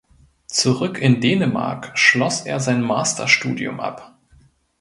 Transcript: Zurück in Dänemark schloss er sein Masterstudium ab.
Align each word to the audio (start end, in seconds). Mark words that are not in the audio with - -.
Zurück 0.47 0.99
in 0.99 1.21
Dänemark 1.21 1.95
schloss 1.95 2.41
er 2.41 2.59
sein 2.59 2.81
Masterstudium 2.81 3.79
ab. 3.79 4.17